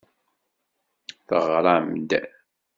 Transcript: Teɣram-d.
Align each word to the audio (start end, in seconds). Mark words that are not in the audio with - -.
Teɣram-d. 1.27 2.11